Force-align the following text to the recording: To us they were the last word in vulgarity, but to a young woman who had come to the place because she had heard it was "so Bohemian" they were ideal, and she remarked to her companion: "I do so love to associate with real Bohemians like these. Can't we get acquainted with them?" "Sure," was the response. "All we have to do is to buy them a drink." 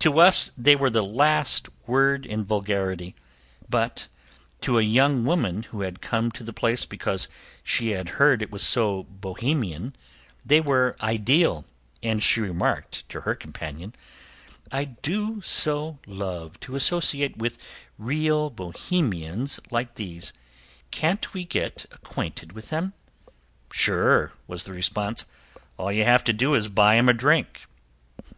To 0.00 0.20
us 0.20 0.50
they 0.58 0.76
were 0.76 0.90
the 0.90 1.00
last 1.00 1.70
word 1.86 2.26
in 2.26 2.44
vulgarity, 2.44 3.14
but 3.66 4.08
to 4.60 4.78
a 4.78 4.82
young 4.82 5.24
woman 5.24 5.62
who 5.62 5.80
had 5.80 6.02
come 6.02 6.30
to 6.32 6.44
the 6.44 6.52
place 6.52 6.84
because 6.84 7.28
she 7.62 7.92
had 7.92 8.10
heard 8.20 8.42
it 8.42 8.50
was 8.50 8.62
"so 8.62 9.04
Bohemian" 9.04 9.96
they 10.44 10.60
were 10.60 10.96
ideal, 11.00 11.64
and 12.02 12.22
she 12.22 12.42
remarked 12.42 13.08
to 13.08 13.22
her 13.22 13.34
companion: 13.34 13.94
"I 14.70 14.84
do 14.84 15.40
so 15.40 15.98
love 16.06 16.60
to 16.60 16.76
associate 16.76 17.38
with 17.38 17.56
real 17.96 18.50
Bohemians 18.50 19.60
like 19.70 19.94
these. 19.94 20.34
Can't 20.90 21.32
we 21.32 21.46
get 21.46 21.86
acquainted 21.90 22.52
with 22.52 22.68
them?" 22.68 22.92
"Sure," 23.72 24.34
was 24.46 24.64
the 24.64 24.74
response. 24.74 25.24
"All 25.78 25.86
we 25.86 26.00
have 26.00 26.22
to 26.24 26.34
do 26.34 26.52
is 26.52 26.64
to 26.66 26.70
buy 26.70 26.96
them 26.96 27.08
a 27.08 27.14
drink." 27.14 27.62